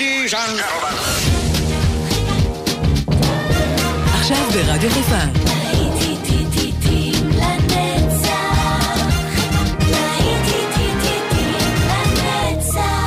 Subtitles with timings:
[0.00, 0.94] Ladies and gentlemen.
[4.14, 5.16] עכשיו ברדיו חיפה.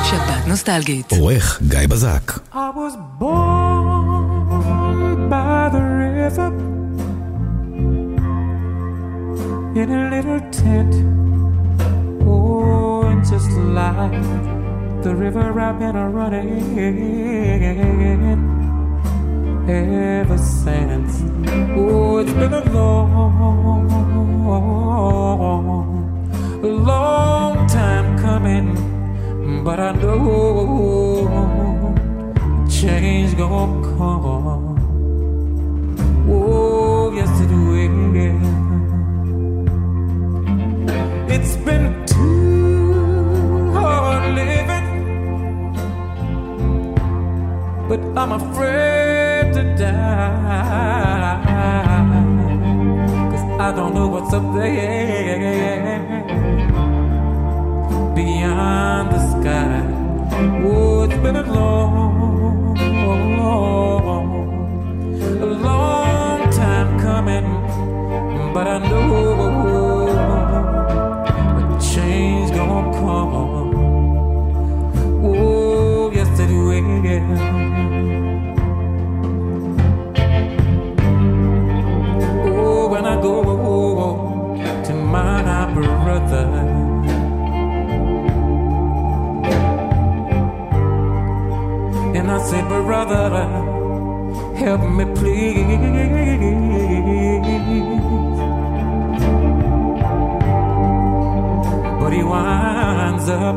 [0.04, 1.12] שבת נוסטלגית.
[1.12, 2.32] עורך גיא בזק.
[2.52, 4.48] I was born
[5.30, 6.50] by the river
[9.80, 10.94] in a little tent.
[12.26, 14.63] Oh, and just like
[15.04, 16.80] the river I've been running
[19.68, 21.22] ever since.
[21.76, 23.86] Oh, it's been a long,
[26.62, 31.28] long time coming, but I know
[32.70, 34.78] change gonna come.
[36.30, 38.53] Oh, yes it will.
[48.16, 51.04] I'm afraid to die.
[53.30, 56.00] Cause I don't know what's up there
[58.14, 59.82] beyond the sky.
[60.64, 62.78] Oh, it's been a long,
[65.18, 67.44] a long time coming,
[68.54, 69.36] but I know
[71.58, 73.34] a change gonna come.
[75.24, 77.53] Oh, yes it will.
[86.14, 86.46] Brother.
[92.16, 93.30] And I said, brother,
[94.56, 95.64] help me please.
[102.00, 103.56] But he winds up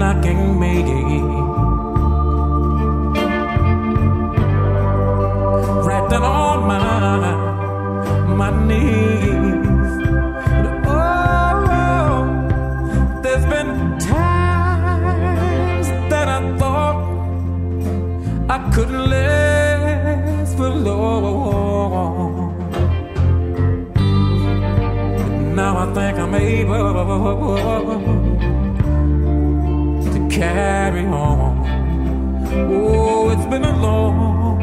[0.00, 1.49] knocking me
[26.40, 26.94] able
[30.12, 31.60] to carry on.
[32.52, 34.58] Oh, it's been a long,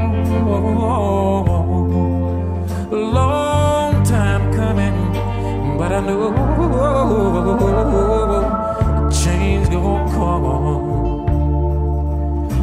[2.91, 4.97] long time coming,
[5.77, 6.31] but I know
[9.11, 10.45] change gonna come.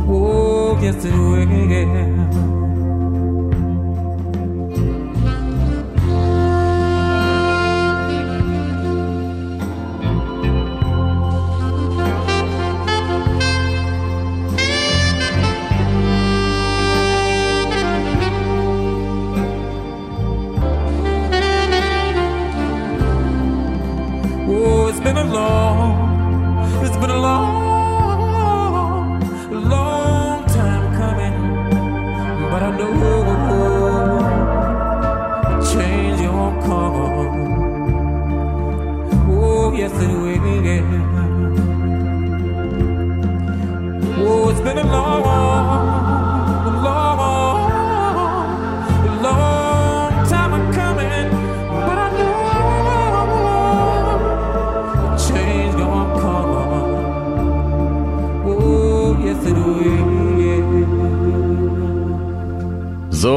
[0.09, 2.14] Oh, yes it will.
[25.37, 25.74] Oh,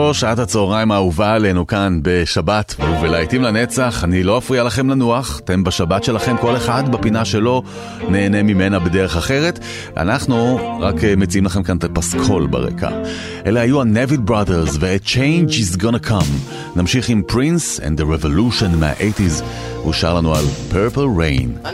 [0.08, 4.04] זו שעת הצהריים האהובה עלינו כאן בשבת ובלהיטים לנצח.
[4.04, 7.64] אני לא אפריע לכם לנוח, אתם בשבת שלכם, כל אחד בפינה שלו
[8.10, 9.60] נהנה ממנה בדרך אחרת.
[9.98, 12.90] אנחנו רק אה, מציעים לכם כאן את הפסקול ברקע.
[13.46, 16.52] אלה היו ה-Neville Brothers ו-A Change is gonna come.
[16.76, 19.44] נמשיך עם Prince and the Revolution מה-80's.
[19.76, 21.68] הוא שר לנו על Purple Rain.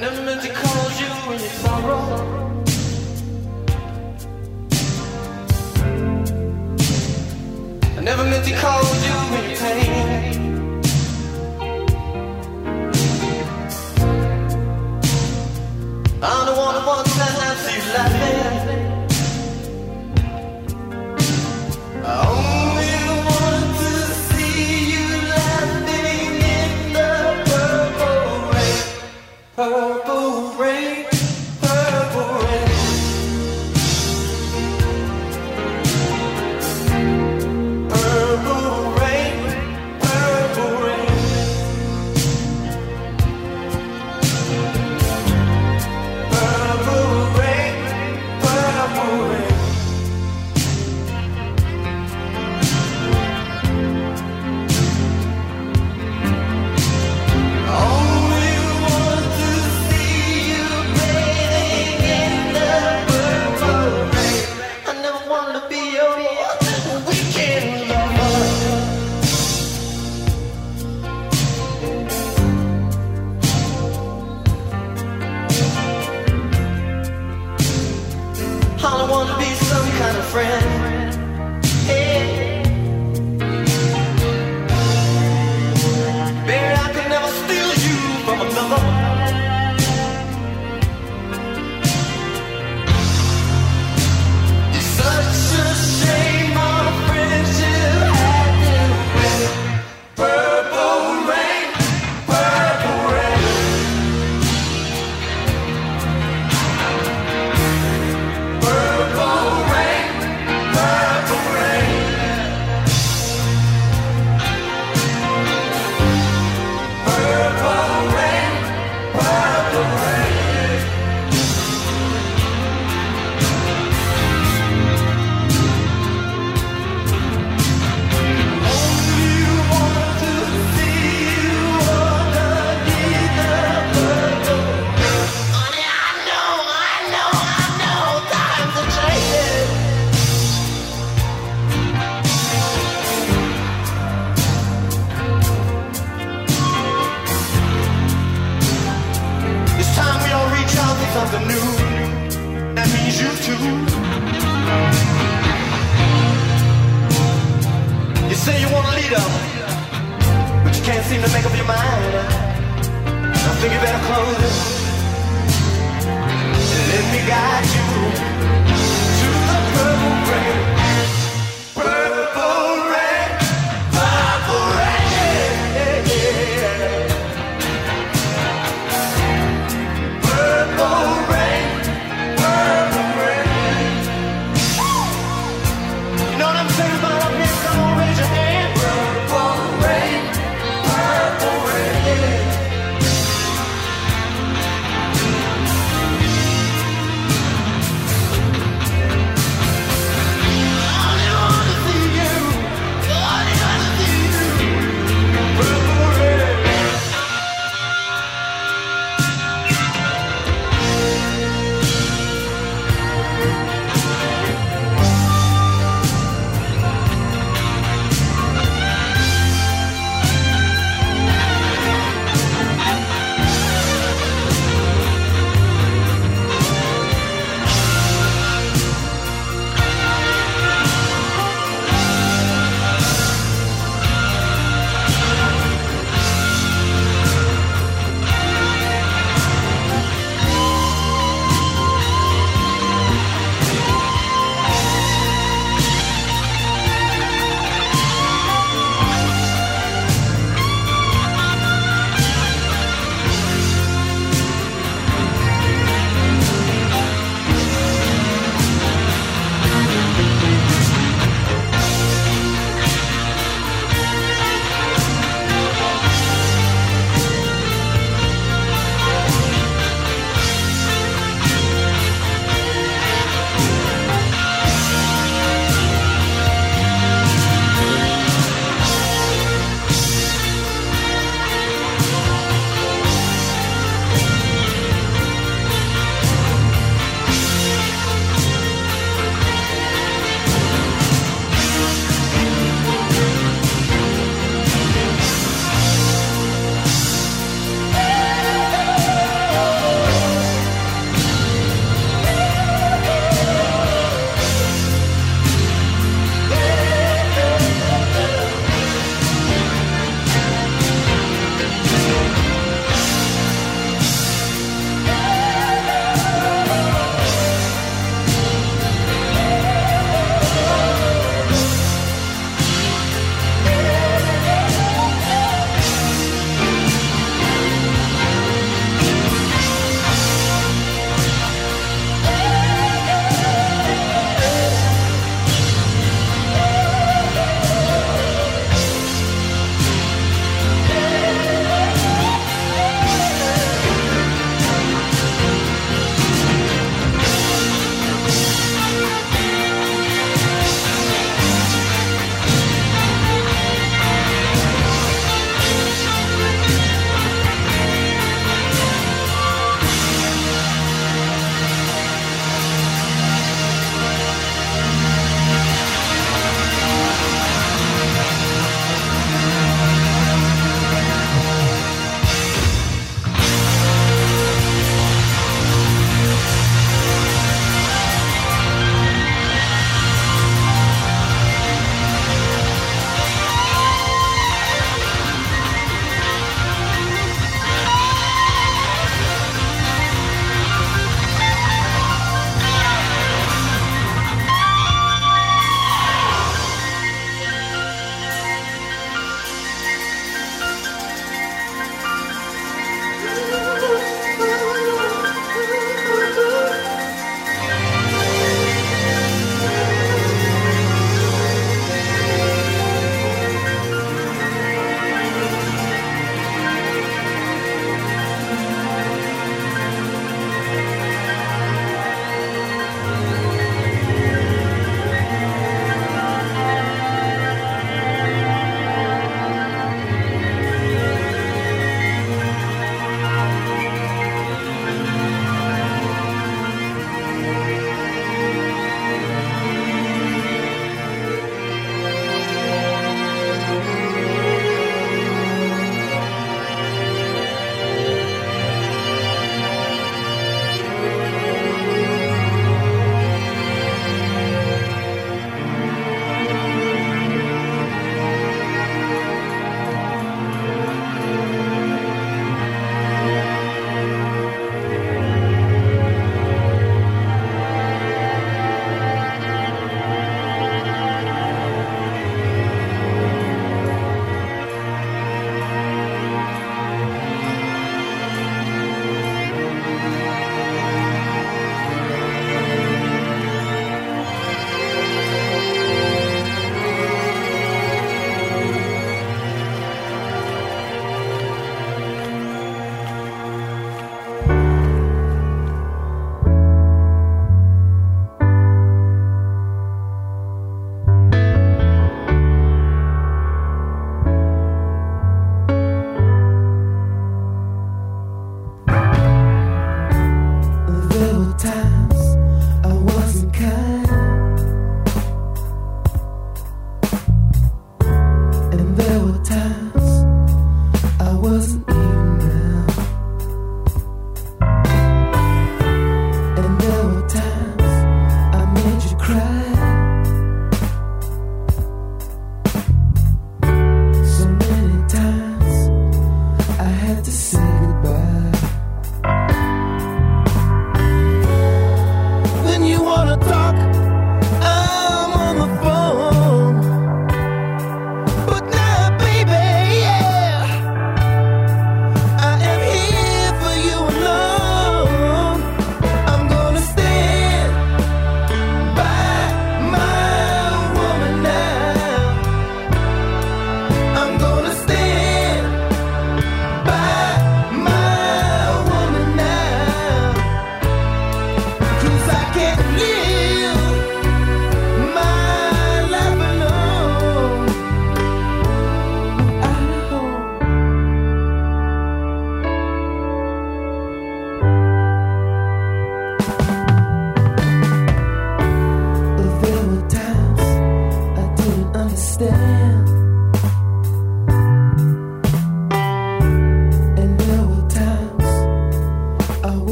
[16.25, 18.62] I'm the one who wants to see you laughing.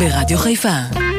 [0.00, 1.09] ברדיו חיפה.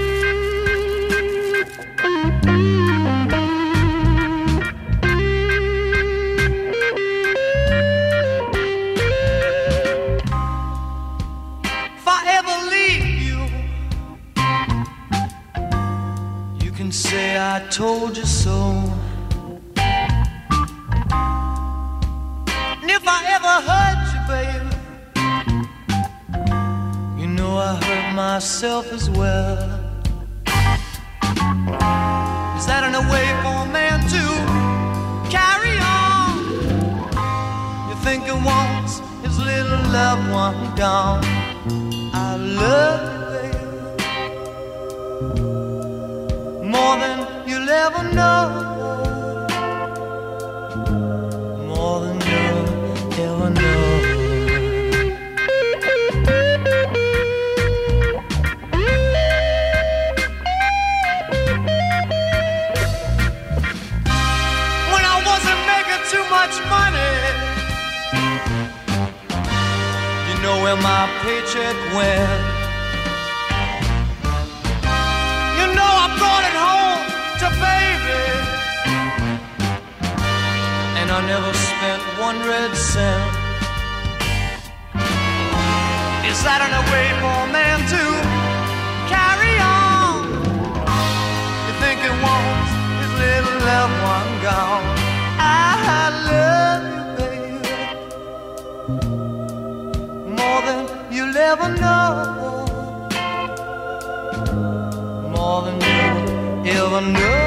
[71.56, 72.40] electric well.
[75.60, 77.04] You know I brought it home
[77.42, 78.24] to baby,
[81.00, 83.36] and I never spent one red cent.
[86.30, 88.04] Is that in a way for a man to
[89.12, 90.24] carry on?
[91.68, 94.91] You think he wants his little loved one gone?
[101.56, 102.66] never know
[105.32, 105.82] more than
[106.64, 107.41] you ever know.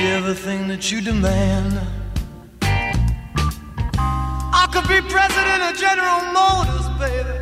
[0.00, 1.78] be everything that you demand.
[4.62, 7.36] I could be president of General Motors, baby.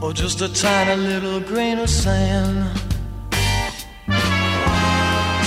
[0.02, 2.56] or just a tiny little grain of sand.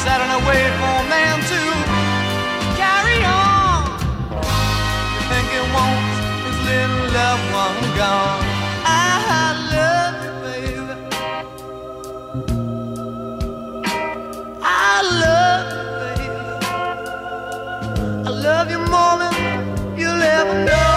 [0.03, 1.61] Sat in a wait for a man to
[2.79, 3.83] carry on.
[5.13, 6.15] You think it wants
[6.47, 8.43] his little loved one gone.
[8.85, 9.44] I
[20.63, 20.94] no.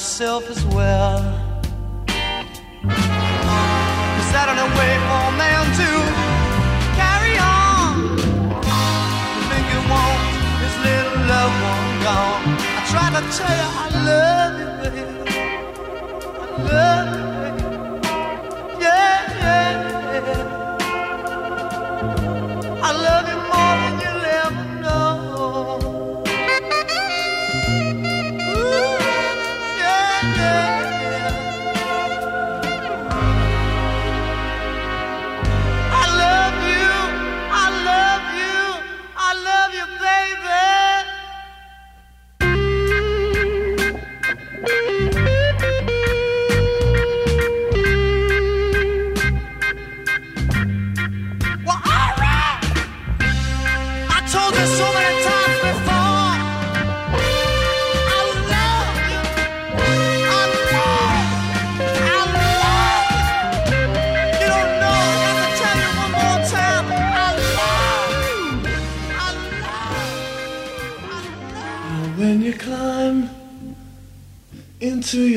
[0.00, 1.20] myself as well.
[4.16, 5.88] Cause I don't know for a man to
[7.00, 8.16] carry on.
[9.36, 10.20] The thing you want
[10.64, 12.44] is little loved one gone.
[12.78, 15.04] I try to tell you I love you, baby.
[16.40, 16.99] I love you.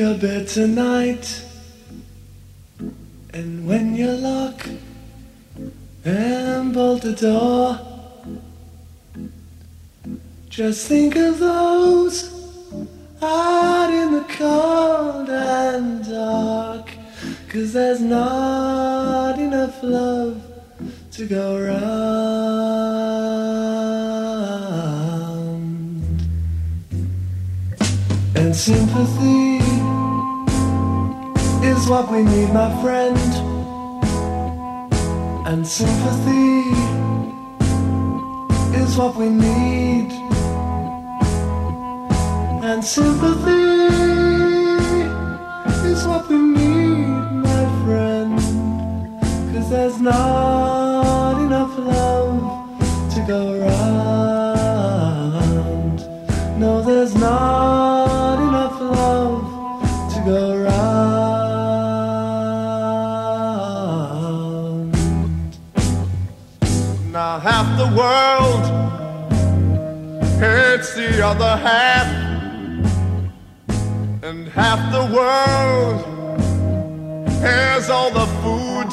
[0.04, 1.42] Your bed tonight,
[3.32, 4.68] and when you lock
[6.04, 7.78] and bolt the door,
[10.50, 12.16] just think of those
[13.22, 16.86] out in the cold and dark,
[17.48, 20.36] cause there's not enough love
[21.12, 21.94] to go round.
[28.36, 29.43] And sympathy
[31.84, 33.18] is what we need, my friend.
[35.46, 36.70] And sympathy
[38.80, 40.10] is what we need.
[42.64, 43.76] And sympathy
[45.92, 47.06] is what we need,
[47.48, 48.38] my friend.
[49.52, 52.40] Cause there's not enough love
[53.14, 53.83] to go round.
[68.04, 68.64] World.
[70.42, 72.08] Hates the other half,
[74.28, 76.00] and half the world.
[77.50, 78.90] Has all the food,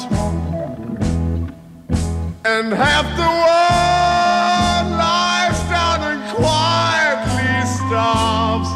[2.54, 8.70] and half the world lies down and quietly starves,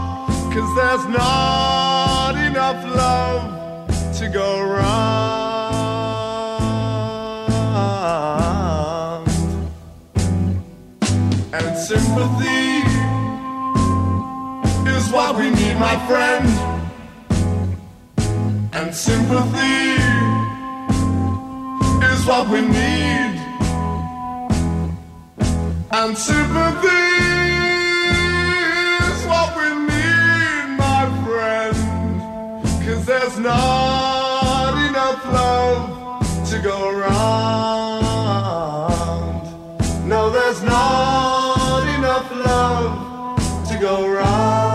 [0.52, 3.44] cause there's not enough love
[4.18, 5.45] to go round
[11.52, 12.82] and sympathy
[14.90, 16.48] is what we need, my friend.
[18.72, 19.96] And sympathy
[22.04, 23.40] is what we need.
[25.92, 27.06] And sympathy
[29.06, 31.76] is what we need, my friend.
[32.84, 37.86] Cause there's not enough love to go round.
[40.08, 41.35] No, there's not
[42.32, 44.65] enough love to go round.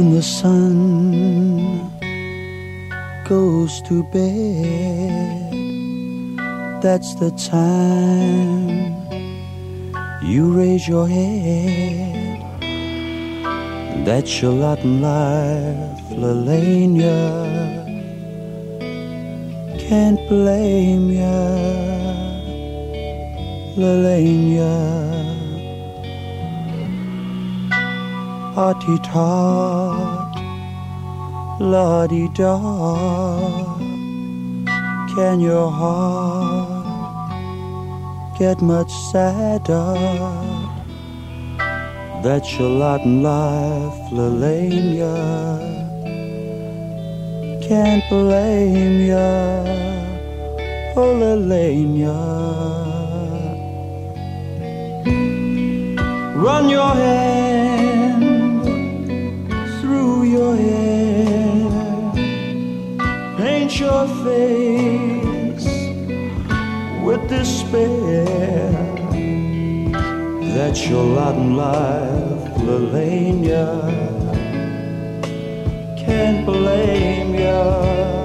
[0.00, 1.92] When the sun
[3.28, 5.52] goes to bed.
[6.80, 8.96] That's the time
[10.22, 12.40] you raise your head.
[14.06, 17.18] That's your lot in life, Lalena.
[19.86, 21.42] Can't blame ya,
[23.76, 25.19] Lalena.
[28.60, 30.36] Hearty tot,
[31.58, 32.56] la-di da.
[35.14, 36.84] Can your heart
[38.38, 39.96] get much sadder?
[42.22, 45.14] That's your lot in life, Lalena.
[47.66, 49.64] Can't blame ya,
[51.00, 52.18] oh Lalena.
[56.36, 57.39] Run your hand
[64.00, 65.66] your face
[67.04, 68.24] with despair.
[70.54, 73.66] That's your lot in life, Lalena.
[75.98, 78.19] Can't blame ya,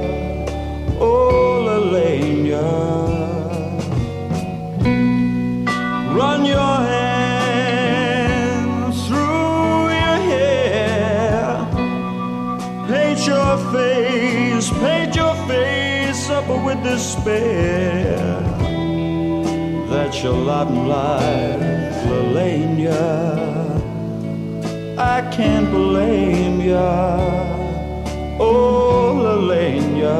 [16.95, 18.15] despair.
[19.89, 23.03] That's your lot in life, Lalena.
[24.97, 27.19] I can't blame ya,
[28.39, 30.15] oh Lalena.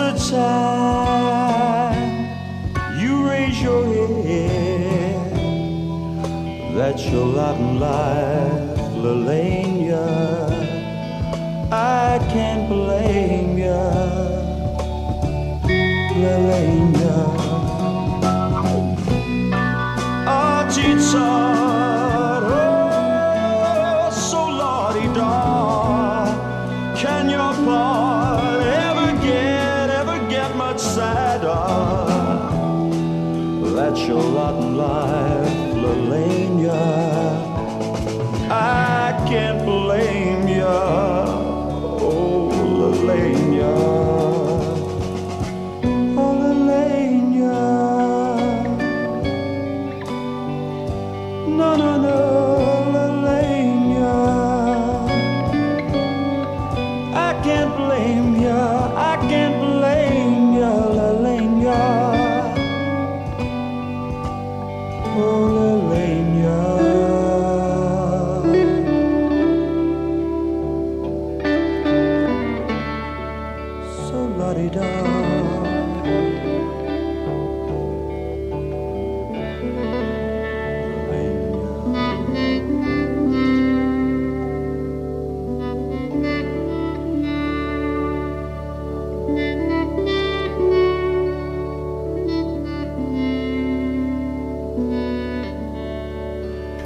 [0.00, 2.00] The time
[2.98, 3.84] you raise your
[4.24, 5.30] head.
[6.74, 10.06] That's your lot in life, Lalena.
[11.70, 13.80] I can't blame you,
[16.22, 16.89] Lalena.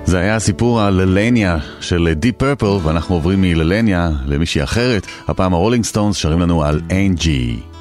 [0.06, 5.06] זה היה הסיפור הללניה של דיפ פרפל, ואנחנו עוברים מללניה למישהי אחרת.
[5.28, 7.73] הפעם הרולינג סטונס שרים לנו על אנג'י.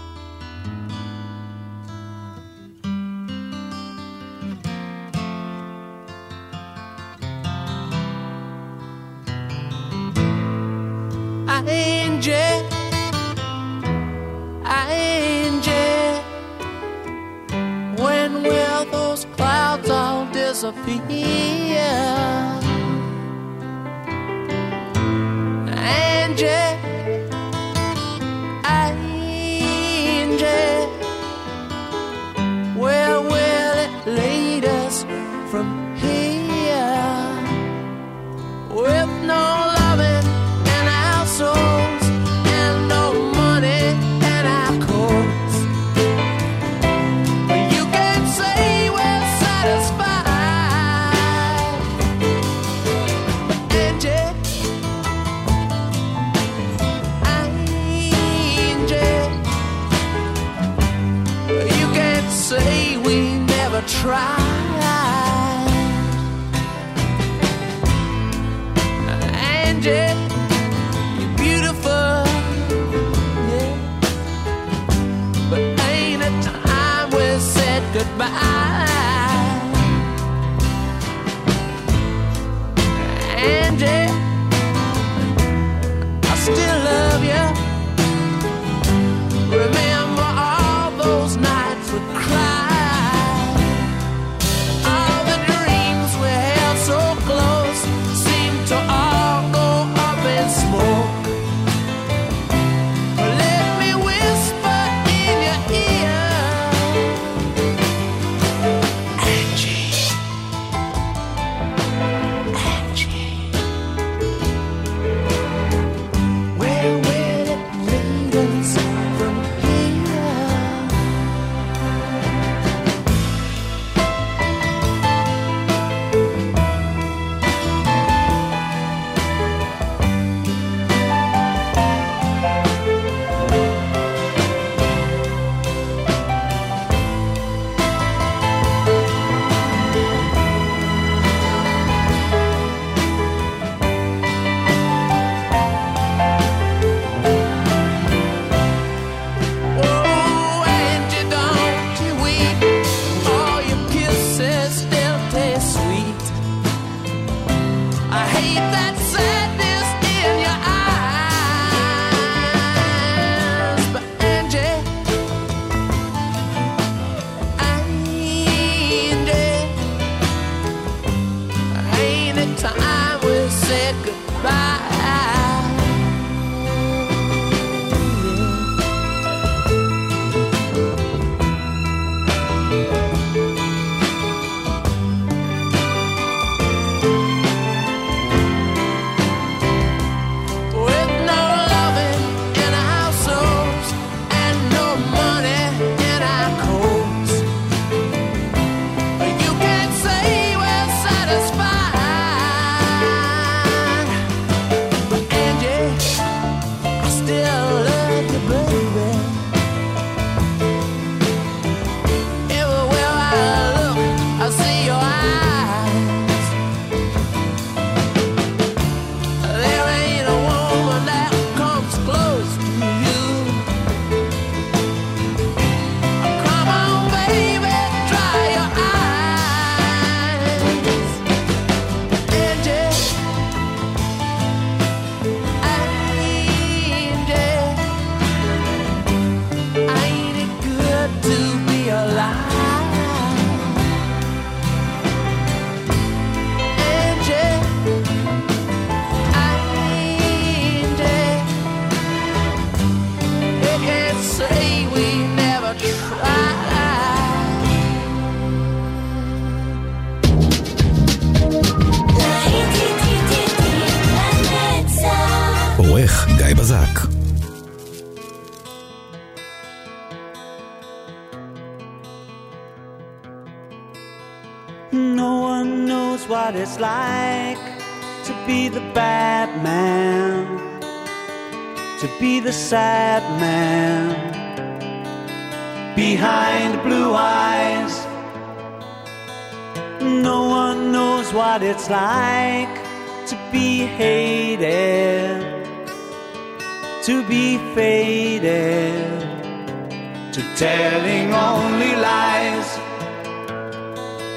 [300.56, 302.78] telling only lies.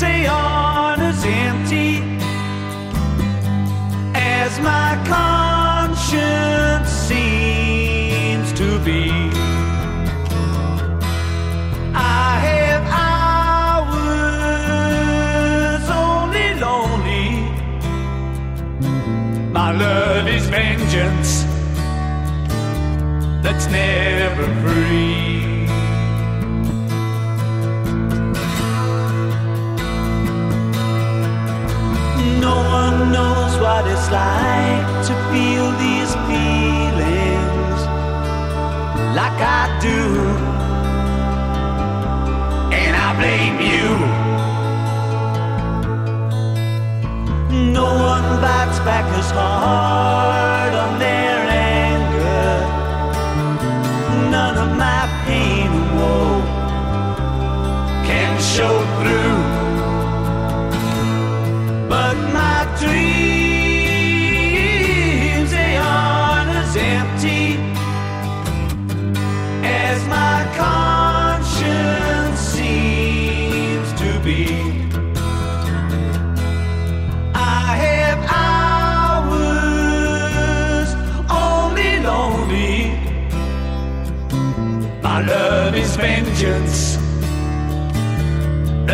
[0.00, 2.02] they aren't as empty
[4.14, 9.10] as my conscience seems to be.
[11.94, 12.84] I have
[13.96, 14.26] hours
[15.90, 17.28] only lonely.
[19.52, 21.35] My love is vengeance
[23.66, 25.66] that's never free.
[32.40, 37.80] No one knows what it's like to feel these feelings
[39.14, 40.02] like I do.
[42.74, 43.88] And I blame you.
[47.72, 51.15] No one bites back as hard on them.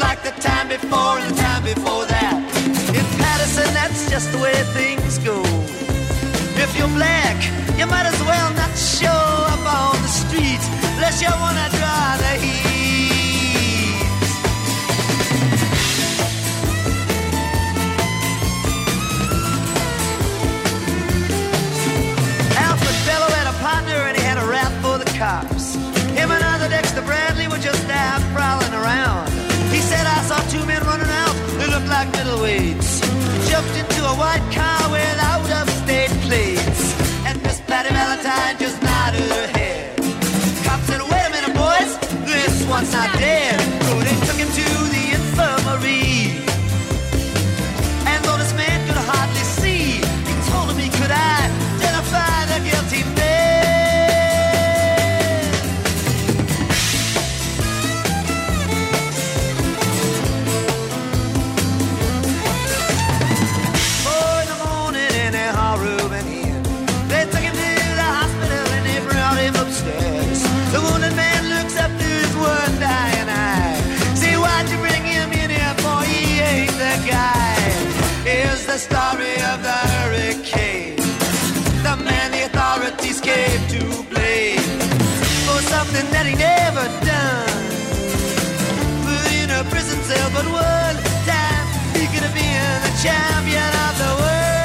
[0.00, 2.36] Like the time before and the time before that.
[2.98, 5.42] In Paterson, that's just the way things go.
[6.56, 7.36] If you're black,
[7.78, 9.22] you might as well not show
[9.52, 10.62] up on the street
[10.96, 12.70] unless you wanna draw the heat.
[22.56, 23.00] Alfred
[93.02, 94.60] champion of the world.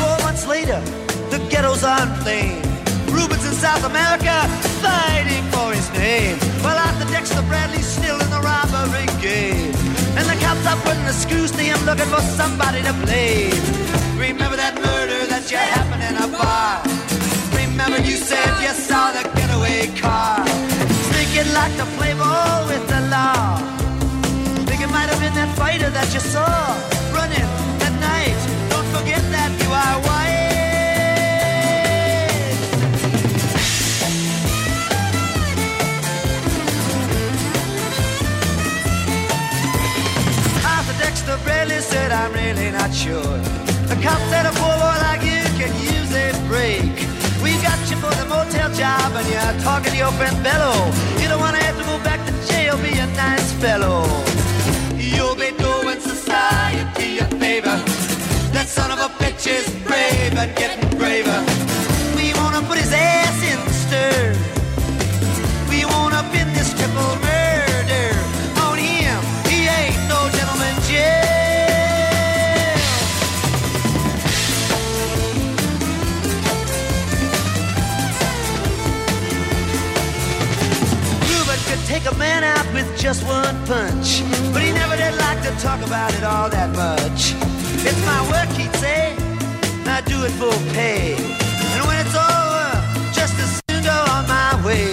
[0.00, 0.80] Four months later,
[1.30, 2.62] the ghetto's on flame.
[3.14, 4.42] Rubin's in South America
[4.82, 6.36] fighting for his name.
[6.64, 9.70] Well, Arthur Dexter Bradley's still in the robbery game.
[10.18, 13.54] And the cops are putting the screws to him looking for somebody to blame.
[14.18, 16.82] Remember that murder that you happened in a bar?
[17.74, 20.38] Remember you said you saw the getaway car?
[21.34, 23.58] You'd like to play ball with the law?
[24.68, 26.46] Think it might have been that fighter that you saw
[27.10, 27.50] running
[27.82, 28.38] that night.
[28.70, 30.44] Don't forget that you are white.
[41.00, 43.38] Dexter Bradley said, I'm really not sure.
[43.90, 45.33] The cop said a poor boy like you
[48.00, 50.74] For the motel job and you're talking to your friend Bello.
[51.20, 54.04] You don't wanna have to go back to jail, be a nice fellow.
[54.96, 57.76] You'll be doing society a favor.
[58.52, 61.40] That son of a bitch is brave and getting braver.
[62.16, 64.33] We wanna put his ass in the stir.
[82.24, 84.08] Man out with just one punch,
[84.52, 87.20] but he never did like to talk about it all that much.
[87.88, 89.02] It's my work, he'd say.
[89.96, 91.04] I do it for pay.
[91.74, 92.68] And when it's over,
[93.18, 94.88] just as soon go on my way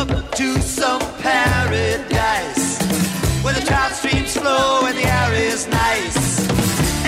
[0.00, 0.48] up to
[0.78, 2.66] some paradise
[3.42, 6.20] where the trout streams flow and the air is nice,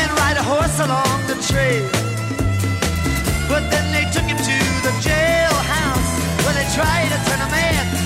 [0.01, 1.90] and ride a horse along the trail.
[3.51, 6.11] But then they took him to the jailhouse
[6.45, 8.01] where they tried to turn a man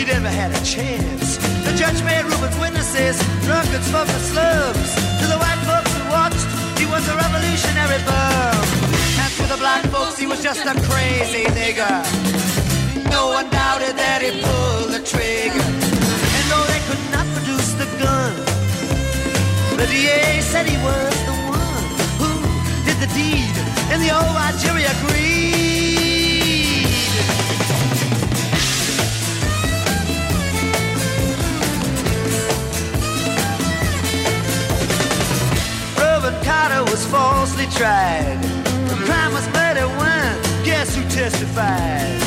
[0.00, 1.36] he never had a chance.
[1.66, 4.90] The judge made Rubin's witnesses drunkards from the slums.
[5.20, 6.48] To the white folks who watched,
[6.80, 8.64] he was a revolutionary bum.
[9.20, 11.96] And to the black folks, he was just a crazy nigger.
[13.12, 15.68] No one doubted that he pulled the trigger.
[16.36, 18.32] And though they could not produce the gun,
[19.76, 21.86] the DA said he was the one
[22.20, 22.30] who
[22.88, 23.52] did the deed,
[23.92, 24.32] and the old
[24.64, 25.69] jury agreed.
[37.00, 38.38] Was falsely tried.
[38.88, 40.36] The crime was murder one.
[40.64, 42.20] Guess who testified?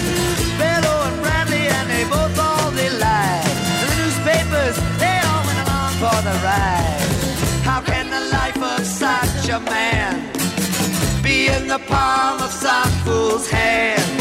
[0.57, 3.55] Bello and Bradley, and they both all they lied.
[3.81, 7.05] And the newspapers, they all went along for the ride.
[7.69, 10.13] How can the life of science a man
[11.21, 14.19] be in the palm of some fool's hand.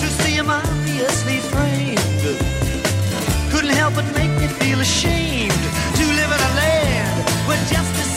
[0.00, 1.98] To see him obviously framed
[3.50, 5.62] couldn't help but make me feel ashamed
[5.98, 7.16] to live in a land
[7.48, 8.07] where justice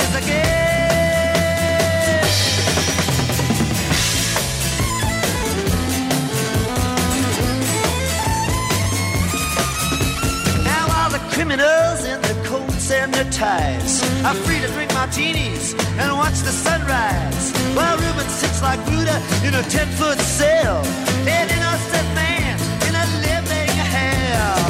[13.41, 17.45] ties are free to drink martinis and watch the sunrise.
[17.75, 19.17] While Rubin sits like Buddha
[19.47, 20.77] in a ten-foot cell,
[21.25, 22.55] an innocent man
[22.87, 24.61] in a living hell.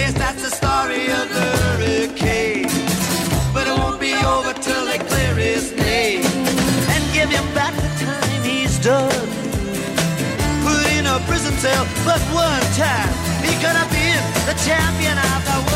[0.00, 2.72] Yes, that's the story of the hurricane,
[3.52, 6.24] but it won't be over till they clear his name
[6.92, 9.26] and give him back the time he's done
[10.64, 13.12] put in a prison cell but one time.
[13.44, 15.75] He could have been the champion of the world.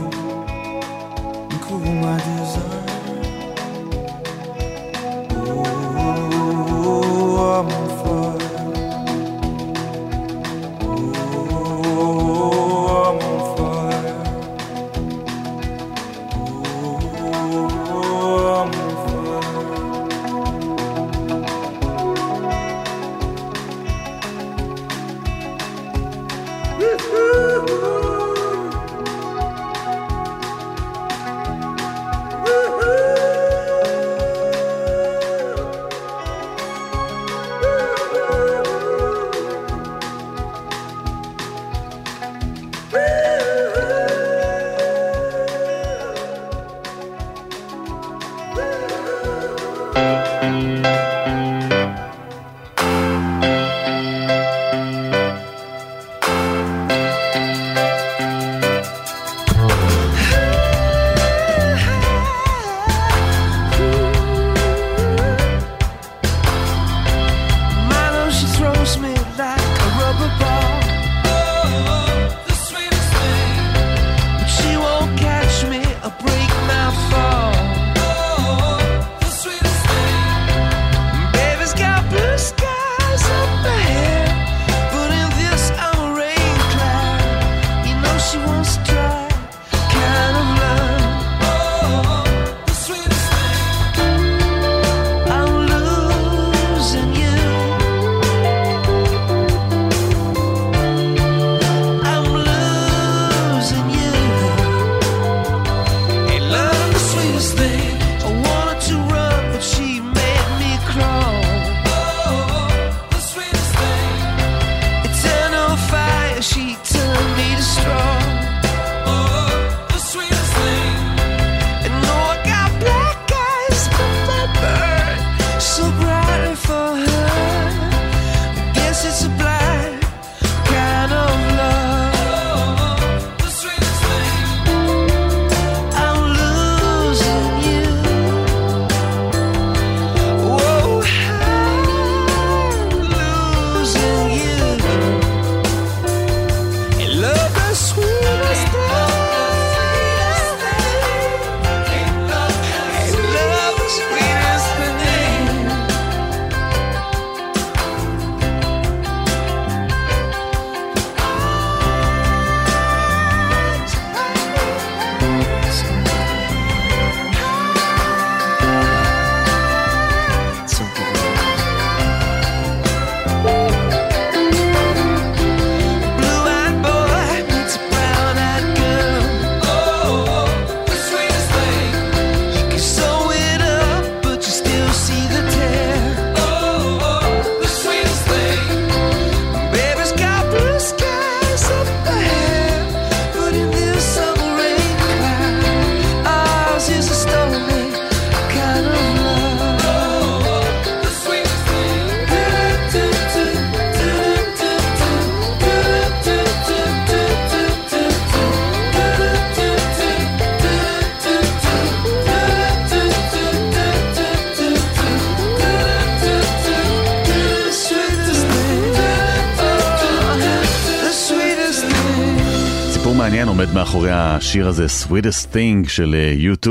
[223.61, 226.69] עומד מאחורי השיר הזה, Sweetest Thing של אה, U2.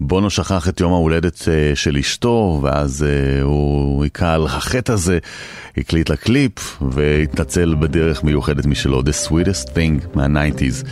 [0.00, 5.18] בונו שכח את יום ההולדת אה, של אשתו, ואז אה, הוא היכה על החטא הזה,
[5.76, 10.86] הקליט לה קליפ, והתנצל בדרך מיוחדת משלו, The Sweetest Thing מה-90's.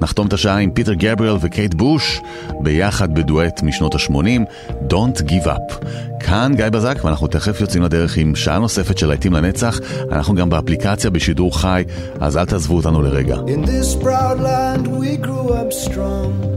[0.00, 2.20] נחתום את השעה עם פיטר גבריאל וקייט בוש,
[2.60, 4.42] ביחד בדואט משנות ה-80,
[4.90, 5.86] Don't Give Up.
[6.20, 9.80] כאן גיא בזק, ואנחנו תכף יוצאים לדרך עם שעה נוספת של להיטים לנצח.
[10.12, 11.84] אנחנו גם באפליקציה בשידור חי,
[12.20, 13.36] אז אל תעזבו אותנו לרגע.
[13.36, 16.55] In this proud land we grew up strong.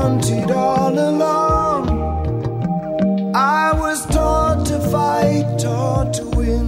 [0.00, 1.82] Wanted all along.
[3.34, 6.66] I was taught to fight, taught to win.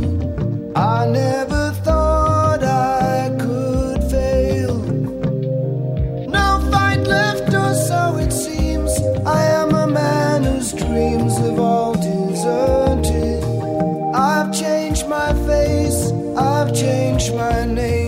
[0.77, 4.75] I never thought I could fail.
[6.39, 8.93] No fight left, or so it seems.
[9.25, 13.43] I am a man whose dreams have all deserted.
[14.15, 16.01] I've changed my face,
[16.37, 18.02] I've changed my name,